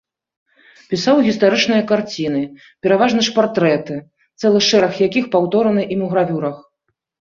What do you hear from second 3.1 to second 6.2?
ж партрэты, цэлы шэраг якіх паўтораны ім у